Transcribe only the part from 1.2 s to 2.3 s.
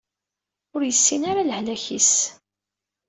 ara lehlak-is.